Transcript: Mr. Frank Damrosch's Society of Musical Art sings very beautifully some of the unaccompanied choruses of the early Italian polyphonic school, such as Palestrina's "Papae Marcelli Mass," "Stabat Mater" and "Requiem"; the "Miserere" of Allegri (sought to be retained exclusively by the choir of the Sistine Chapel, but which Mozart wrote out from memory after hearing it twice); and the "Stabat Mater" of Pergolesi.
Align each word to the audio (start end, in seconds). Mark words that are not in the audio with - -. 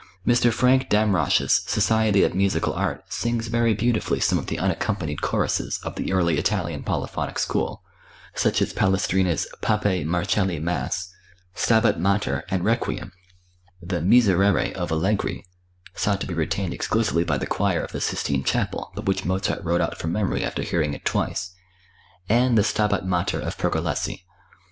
Mr. 0.25 0.51
Frank 0.51 0.89
Damrosch's 0.89 1.61
Society 1.67 2.23
of 2.23 2.33
Musical 2.33 2.73
Art 2.73 3.03
sings 3.13 3.49
very 3.49 3.75
beautifully 3.75 4.19
some 4.19 4.39
of 4.39 4.47
the 4.47 4.57
unaccompanied 4.57 5.21
choruses 5.21 5.77
of 5.83 5.93
the 5.93 6.11
early 6.11 6.39
Italian 6.39 6.81
polyphonic 6.81 7.37
school, 7.37 7.83
such 8.33 8.63
as 8.63 8.73
Palestrina's 8.73 9.45
"Papae 9.61 10.03
Marcelli 10.03 10.57
Mass," 10.57 11.13
"Stabat 11.53 11.99
Mater" 11.99 12.43
and 12.49 12.65
"Requiem"; 12.65 13.11
the 13.79 14.01
"Miserere" 14.01 14.73
of 14.73 14.91
Allegri 14.91 15.45
(sought 15.93 16.19
to 16.21 16.25
be 16.25 16.33
retained 16.33 16.73
exclusively 16.73 17.23
by 17.23 17.37
the 17.37 17.45
choir 17.45 17.83
of 17.83 17.91
the 17.91 18.01
Sistine 18.01 18.43
Chapel, 18.43 18.91
but 18.95 19.05
which 19.05 19.23
Mozart 19.23 19.63
wrote 19.63 19.81
out 19.81 19.99
from 19.99 20.13
memory 20.13 20.43
after 20.43 20.63
hearing 20.63 20.95
it 20.95 21.05
twice); 21.05 21.51
and 22.27 22.57
the 22.57 22.63
"Stabat 22.63 23.05
Mater" 23.05 23.39
of 23.39 23.55
Pergolesi. 23.55 24.23